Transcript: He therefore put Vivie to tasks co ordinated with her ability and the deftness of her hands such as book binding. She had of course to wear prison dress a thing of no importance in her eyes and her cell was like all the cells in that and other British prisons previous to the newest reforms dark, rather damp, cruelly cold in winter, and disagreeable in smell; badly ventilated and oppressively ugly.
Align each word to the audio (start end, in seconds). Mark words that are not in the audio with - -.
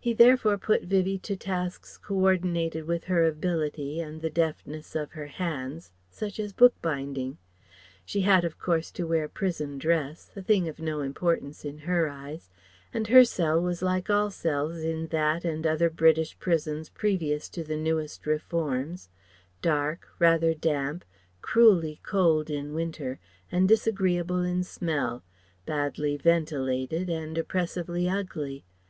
He 0.00 0.14
therefore 0.14 0.56
put 0.56 0.84
Vivie 0.84 1.18
to 1.18 1.36
tasks 1.36 1.98
co 1.98 2.14
ordinated 2.14 2.86
with 2.86 3.04
her 3.04 3.26
ability 3.26 4.00
and 4.00 4.22
the 4.22 4.30
deftness 4.30 4.96
of 4.96 5.10
her 5.12 5.26
hands 5.26 5.92
such 6.10 6.40
as 6.40 6.54
book 6.54 6.72
binding. 6.80 7.36
She 8.06 8.22
had 8.22 8.46
of 8.46 8.58
course 8.58 8.90
to 8.92 9.06
wear 9.06 9.28
prison 9.28 9.76
dress 9.76 10.30
a 10.34 10.40
thing 10.40 10.70
of 10.70 10.78
no 10.80 11.02
importance 11.02 11.66
in 11.66 11.80
her 11.80 12.08
eyes 12.08 12.48
and 12.94 13.08
her 13.08 13.24
cell 13.24 13.60
was 13.60 13.82
like 13.82 14.08
all 14.08 14.28
the 14.28 14.36
cells 14.36 14.78
in 14.78 15.08
that 15.08 15.44
and 15.44 15.66
other 15.66 15.90
British 15.90 16.38
prisons 16.38 16.88
previous 16.88 17.50
to 17.50 17.62
the 17.62 17.76
newest 17.76 18.24
reforms 18.26 19.10
dark, 19.60 20.08
rather 20.18 20.54
damp, 20.54 21.04
cruelly 21.42 22.00
cold 22.02 22.48
in 22.48 22.72
winter, 22.72 23.18
and 23.52 23.68
disagreeable 23.68 24.40
in 24.42 24.64
smell; 24.64 25.22
badly 25.66 26.16
ventilated 26.16 27.10
and 27.10 27.36
oppressively 27.36 28.08
ugly. 28.08 28.64